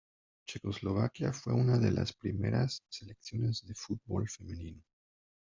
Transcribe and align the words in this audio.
Checoslovaquia 0.47 1.31
fue 1.31 1.53
una 1.53 1.77
de 1.77 1.91
las 1.91 2.11
primeras 2.11 2.81
selecciones 2.89 3.63
de 3.67 3.75
fútbol 3.75 4.27
femenino. 4.27 4.81